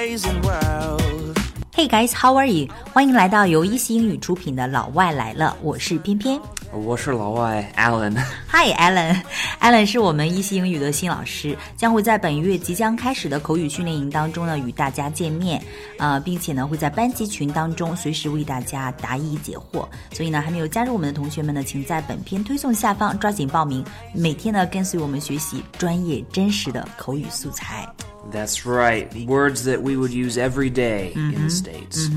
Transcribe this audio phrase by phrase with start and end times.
[0.00, 1.36] world.
[1.74, 2.66] Hey guys, how are you？
[2.90, 6.40] 欢迎来到由一席英语出品的《老外来了》，我是偏偏。
[6.72, 8.14] 我是老外 Alan。
[8.48, 9.22] Hi Alan，Alan
[9.60, 15.62] Alan 是我们一席英语的新老师，将会在本月即将开始的口语训练营当中呢与大家见面，
[15.98, 19.86] 呃，并且呢会在班级群当中随时为大家答疑解惑。
[20.12, 27.86] 所以呢，还没有加入我们的同学们呢，请在本篇推送下方抓紧报名，每天呢跟随我们学习专业真实的口语素材。
[28.31, 29.07] That's right.
[29.27, 32.09] Words that we would use every day in the States.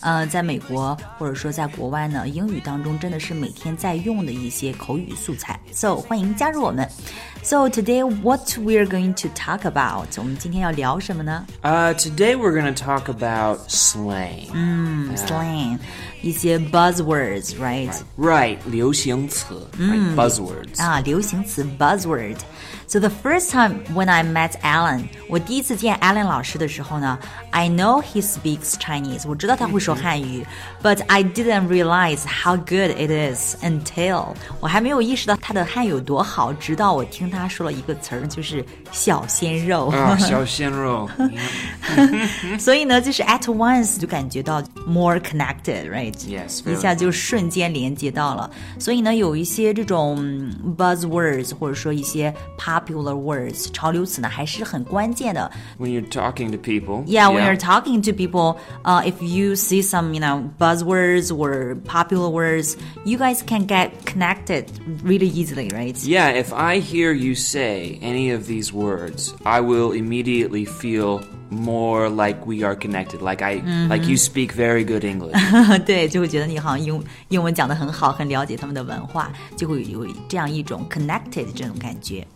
[0.00, 5.60] 呃，在美国或者说在国外呢，英语当中真的是每天在用的一些口语素材。
[5.72, 6.88] So 欢迎加入我们。
[7.44, 10.08] So today what we're going to talk about？
[10.18, 14.48] 我们今天要聊什么呢 Uh, today we're going to talk about slang.
[15.16, 15.78] ？Slang，
[16.22, 17.92] 一些 buzzwords，right？
[18.18, 18.58] Right.
[18.66, 20.14] 流行词, right?
[20.14, 20.82] Buzzwords.
[20.82, 27.18] 啊，流行词 buzzword。So the first time when I met Alan，我第一次见 Alan 老师的时候呢，
[27.50, 30.44] I know he speaks Chinese，我知道他会说汉语，
[30.82, 39.88] but I didn't realize how good it is until 我还没有意识到他的汉语有多好，直到我听他说了一个词儿，就是小鲜肉。
[39.88, 41.08] 啊，小鲜肉。
[42.58, 46.05] 所以呢，就是 at once 就感觉到 more connected，right？
[46.06, 48.50] Yes, 一 very 下就瞬间连接到了。
[48.78, 55.50] 所以呢，有一些这种 buzzwords 或者说一些 popular words 潮流词呢，还是很关键的。
[55.78, 57.04] when you're talking to people.
[57.06, 61.76] Yeah, when you're talking to people, uh, if you see some, you know, buzzwords or
[61.84, 64.66] popular words, you guys can get connected
[65.04, 65.96] really easily, right?
[66.04, 72.08] Yeah, if I hear you say any of these words, I will immediately feel more
[72.08, 73.20] like we are connected.
[73.20, 75.34] Like I, like you speak very good English.
[75.84, 82.26] 对，就会觉得你好像英英文讲得很好，很了解他们的文化，就会有这样一种 connected 这种感觉。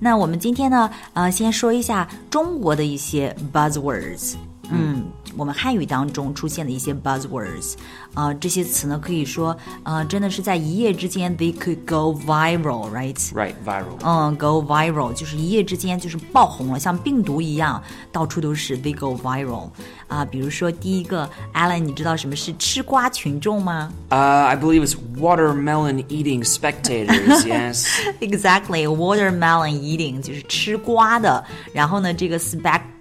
[0.00, 4.34] 那我们今天呢，呃，先说一下中国的一些 buzzwords。
[4.70, 5.04] 嗯，
[5.36, 7.74] 我们汉语当中出现的一些 buzzwords，
[8.14, 13.14] 呃，这些词呢，可以说，呃，真的是在一夜之间，they could go viral，right？
[13.34, 13.98] right, viral.
[14.02, 19.68] 嗯，go viral 就是一夜之间就是爆红了，像病毒一样，到处都是 they go viral
[20.08, 20.24] 啊。
[20.24, 27.44] 比如说第一个，Alan，你知道什么是吃瓜群众吗 Uh, I believe it's watermelon eating spectators.
[27.44, 27.86] yes.
[28.20, 31.44] ？Exactly，watermelon eating 就是吃瓜的，
[31.74, 32.38] 然后呢，这个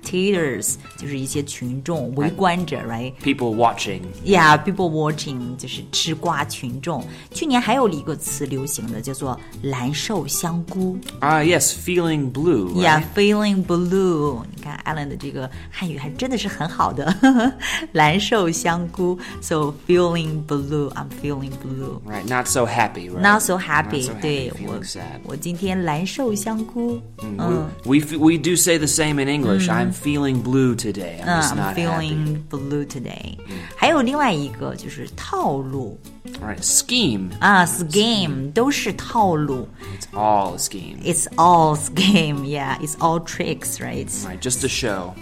[0.07, 3.13] spectators 就是一些群众、围观者，right？
[3.23, 4.01] People watching.
[4.25, 7.05] Yeah, people watching 就是吃瓜群众。
[7.31, 10.97] 去年还有一个词流行的，叫做蓝瘦香菇。
[11.21, 12.73] Ah, yes, feeling blue.
[12.73, 12.83] Right?
[12.83, 14.43] Yeah, feeling blue。
[14.55, 17.53] 你看 Alan 的这个汉语还真的是很好的，
[17.93, 19.17] 蓝瘦香菇。
[19.41, 22.01] So feeling blue, I'm feeling blue.
[22.05, 23.21] Right, not so happy, right?
[23.21, 24.07] Not so happy.
[24.07, 25.19] Not so happy, 对 feeling 我 sad.
[25.23, 27.01] 我今天蓝瘦香菇。
[27.21, 29.67] We, we f- we do say the same in English.
[29.97, 31.19] I'm feeling blue today.
[31.21, 31.85] I'm 嗯 just ，I'm not happy.
[31.85, 33.37] feeling blue today。
[33.75, 35.99] 还有另外一个就是套路
[36.41, 37.29] All right, scheme.
[37.39, 39.67] 啊，scheme 都是套路。
[39.97, 40.97] It's all a scheme.
[41.03, 42.77] It's all scheme, yeah.
[42.79, 44.07] It's all tricks, right?
[44.25, 45.13] Right, just a show.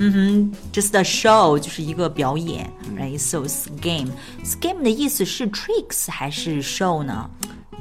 [0.72, 3.18] just a show 就是一个表演，right?
[3.19, 4.09] So scheme
[4.44, 7.30] scheme 的意思是 tricks 还是 show 呢？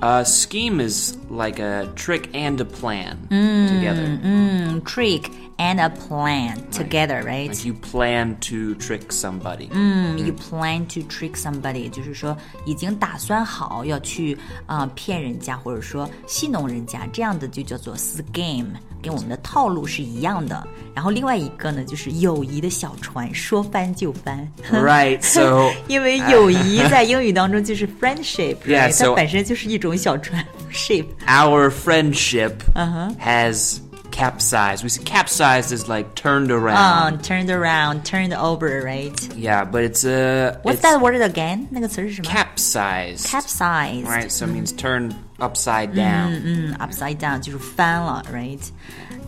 [0.03, 4.19] Uh, scheme is like a trick and a plan together.
[4.23, 5.25] 嗯，trick
[5.59, 7.49] and a plan together, right?
[7.51, 9.69] Like you plan to trick somebody.
[9.73, 12.35] 嗯，you plan to trick somebody，就是说
[12.65, 18.69] 已经打算好要去啊、呃骗人家，或者说戏弄人家，这样的就叫做 scheme，
[19.03, 20.67] 跟我们的套路是一样的。
[20.95, 24.51] 然后另外一个呢，就是友谊的小船，说翻就翻。
[24.73, 28.93] right, so 因为友谊在英语当中就是 friendship， Yeah, right？
[28.93, 31.07] so- 它本身就是一种 小船 ship。
[31.27, 33.11] our friendship Uh-huh.
[33.19, 33.81] has
[34.11, 34.83] capsized.
[34.83, 37.15] We see capsized is like turned around.
[37.15, 39.15] 嗯、t u r n e d around, turned over，right？
[39.37, 41.67] yeah, but it's a What's it's that word again？
[41.71, 43.27] 那个词是什么 capsized.
[43.27, 44.05] ？capsize。
[44.05, 46.41] Right, so it means turned upside down.
[46.45, 48.61] 嗯，upside down 就是翻了，right？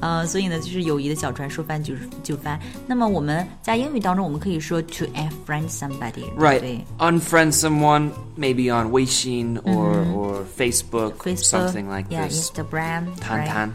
[0.01, 2.59] 呃，所以呢，就是友谊的小船说翻就是就翻。
[2.89, 6.61] 那么我们在英语当中，我们可以说 to unfriend somebody，对不 Right.
[6.61, 11.31] 对 Unfriend someone, maybe on Weixin or, or Facebook, Mm-hmm.
[11.31, 12.51] Facebook, something like yeah, this.
[12.51, 13.49] Instagram, Tan right?
[13.49, 13.73] Tan.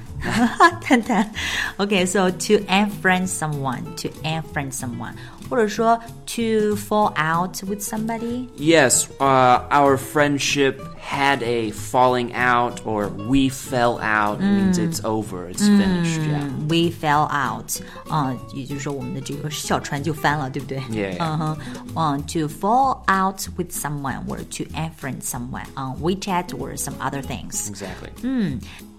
[0.81, 1.31] 探探。
[1.77, 5.13] Okay, so to unfriend someone, to unfriend someone，
[5.49, 8.47] 或者说 to fall out with somebody。
[8.57, 15.03] Yes, uh, our friendship had a falling falling out or we fell out means it's
[15.03, 16.21] over, it's finished.
[16.21, 16.47] Yeah.
[16.69, 21.23] We fell out 啊、也就是说我们的这个小船就翻了，对不对 Yeah, yeah.
[21.23, 21.57] 嗯哼，
[21.95, 27.67] 嗯，to fall out with someone or to unfriend someone on WeChat or some other things。
[27.67, 28.11] Exactly.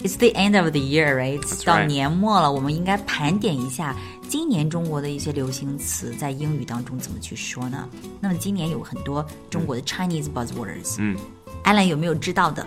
[0.01, 1.41] It's the end of the year, right?
[1.41, 1.87] That's 到 right.
[1.87, 3.95] 年末了，我们应该盘点一下
[4.29, 7.89] 今年中国的一些流行词在英语当中怎么去说呢？
[8.21, 11.17] 那么今年有很多中国的 Chinese buzzwords，嗯，
[11.63, 12.67] Alan 有没有知道的？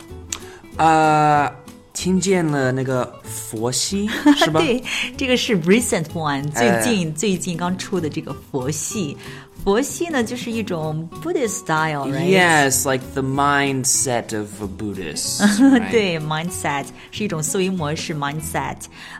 [0.77, 1.51] 呃，
[1.93, 4.61] 听见了那个佛系是吧？
[4.61, 4.83] 对，
[5.17, 9.17] 这个是 recent one，最哎近、最近刚出的这个佛系。
[9.65, 15.41] 佛系呢，就是一种 Buddhist style，right？Yes, like the mindset of a Buddhist.
[15.41, 15.91] right?
[15.91, 18.77] 对，mindset 是一种思维模式，mindset，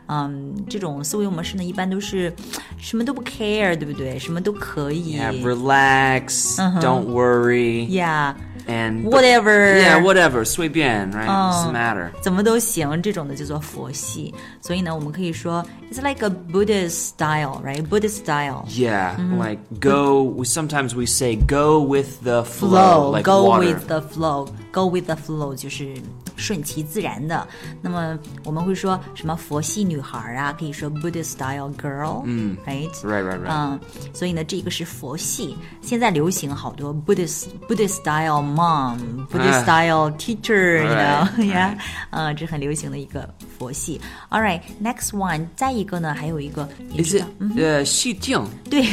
[0.07, 2.33] 嗯，这种思维模式呢，一般都是
[2.79, 4.17] 什么都不 care，对不对？
[4.21, 8.35] 什么都可以 Yeah, relax, don't worry, Yeah，
[8.68, 11.28] and whatever Yeah, whatever, 随便, right?
[11.28, 12.12] Doesn't matter.
[12.22, 14.34] 怎么都行，这种的叫做佛系。
[14.62, 18.66] 所以呢，我们可以说，it's like a Buddhist style，right？Buddhist style。
[18.70, 20.24] Yeah, like go.
[20.24, 23.66] We sometimes we say go with the flow, flow, like go water.
[23.66, 25.94] with the flow, go with the flow 就是
[26.37, 27.47] 顺其自然的。
[27.81, 33.49] 那么我们会说什么佛系女孩啊，可以说 Buddhist style girl，嗯，right，Right, right, right.
[33.49, 33.81] 嗯，
[34.15, 35.57] 所以呢，这个是佛系。
[35.83, 41.79] 现在流行好多 Buddhist Buddhist style mom, Buddhist 哎 style teacher，you know，Right, 呀，
[42.11, 43.29] 呃，这很流行的一个
[43.59, 44.01] 佛系。
[44.31, 48.45] All right, next one，再一个呢，还有一个，你 Is it 道，嗯，呃戏精？
[48.69, 48.85] 对，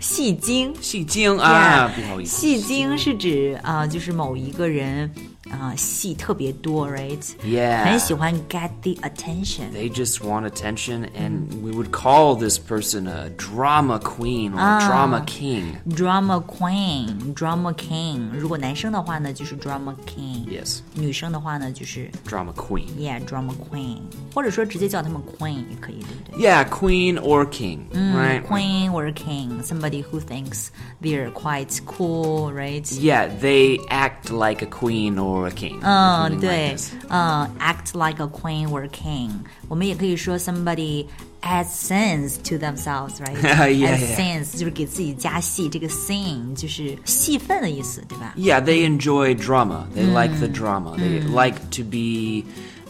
[0.00, 0.74] 戏精。
[0.80, 2.36] 戏精啊，Yeah，不好意思。
[2.36, 5.10] 戏精是指啊、就是某一个人
[5.55, 7.19] 啊、戏特别多，right？
[7.45, 9.71] Yeah 很喜欢 get the attention。
[9.73, 14.79] They just want attention, and we would call this person a drama queen or a
[14.87, 15.77] drama king.
[15.87, 18.29] Drama queen, drama king。
[18.33, 22.87] 如果男生的话呢，就是 drama king； Yes, 女生的话呢，就是 drama queen.
[22.97, 23.99] yeah drama queen，
[24.33, 28.41] 或者说直接叫他们 queen 也可以，对不对 Yeah, queen or king, right?
[28.43, 30.67] Queen or king, somebody who thinks
[31.01, 32.85] they're quite cool, right?
[32.99, 35.79] Yeah, they act like a queen or a king.
[35.81, 39.29] 嗯， something like 对 this.，嗯，act like a queen or king。
[39.67, 41.05] 我们也可以说 somebody
[41.41, 43.35] adds sense to themselves，right？
[43.41, 44.15] Yeah, adds yeah.
[44.15, 48.33] sense 就是给自己加戏，这个 sin 就是戏份的意思，对吧？
[48.37, 49.85] Yeah, they enjoy drama.
[49.95, 50.97] They like the drama.
[50.97, 52.45] They like to be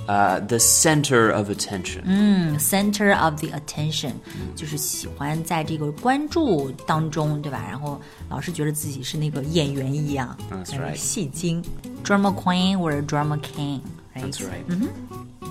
[0.06, 2.02] uh, the center of attention.
[2.04, 4.12] 嗯 Center of the attention
[4.54, 7.64] 就是喜欢在这个关注当中，对吧？
[7.68, 10.96] 然后老是觉得自己是那个演员一样 That's 哎 right.
[10.96, 11.62] 戏精
[12.04, 14.88] ，drama queen or drama king，right？That's right.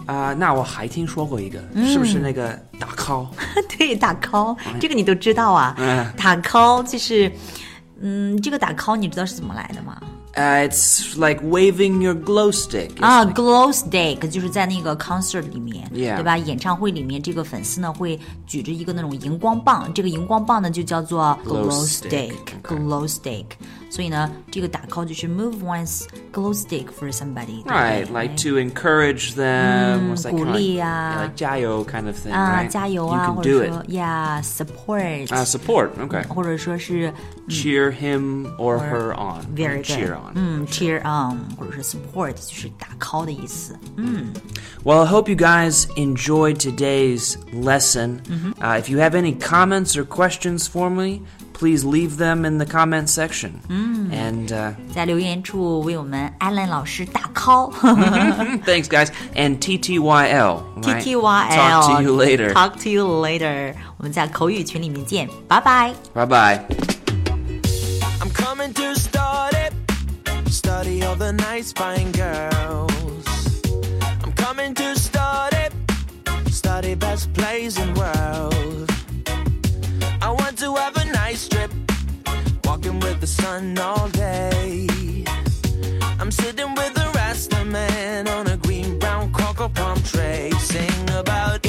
[0.06, 3.28] 啊、那我还听说过一个，是不是那个打 call？
[3.76, 5.74] 对，打 call 这个你都知道啊。
[5.80, 7.32] 嗯打 call 就是，
[8.00, 10.00] 嗯，这个打 call 你知道是怎么来的吗？
[10.37, 12.91] Uh, it's like waving your glow stick.
[12.95, 16.39] It's 啊 like- ，glow stick 就是在那个 concert 里面 Yeah 对吧？
[16.39, 23.45] 演唱会里面，这个粉丝呢会举着一个那种荧光棒，这个荧光棒呢就叫做 Glow glow stick， stick，glow stick。
[23.91, 30.13] 所以呢，这个打 call 就是 move one's glow stick for somebody，对不对 Right, like to encourage them.
[30.15, 32.61] what's that 鼓 kind of 励 like, 啊 yeah, like 加油 kind of thing, 啊，
[32.63, 32.69] right?
[32.69, 33.69] 加油 You 啊， can 或 do 者 it.
[33.73, 36.25] 说 yeah support， Uh, support, okay.
[36.29, 37.13] 或者说是
[37.49, 39.43] Cheer him or her on.
[39.57, 40.33] very good， Cheer on.
[40.35, 43.79] 嗯，cheer on，或者是 support，就是打 call 的意思。
[44.85, 48.21] Well, I hope you guys enjoyed today's lesson.
[48.61, 51.21] Uh, if you have any comments or questions for me,
[51.53, 53.61] please leave them in the comment section.
[53.69, 57.71] And uh, 在留言处为我们 Alan 老师打 call。
[58.65, 59.11] thanks, guys.
[59.35, 60.63] And TTYL.
[60.83, 60.83] right?
[60.83, 61.83] T T Y L。
[61.83, 62.53] Talk to you later.
[62.55, 63.75] Talk to you later。
[63.99, 65.93] 我们在口语群里面见，拜拜。
[66.15, 66.61] Bye bye.
[68.21, 69.11] I'm coming to start it.
[69.11, 69.14] Study
[71.18, 73.26] the nice fine girls.
[74.24, 75.72] I'm coming to start it.
[76.48, 78.90] Study best plays in the world.
[80.22, 81.72] I want to have a nice trip.
[82.66, 84.88] Walking with the sun all day.
[86.20, 90.52] I'm sitting with the rest of men on a green brown cocoa palm tray.
[90.60, 91.65] Sing about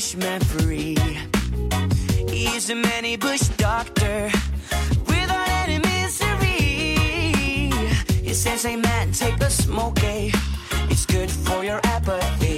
[0.00, 0.96] bushman free.
[2.30, 4.30] He's a many bush doctor
[5.06, 7.04] without any misery.
[8.26, 10.30] He says, Hey man, take a smoke, eh?
[10.88, 12.49] It's good for your apathy.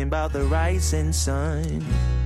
[0.00, 2.19] Thinking about the rising sun.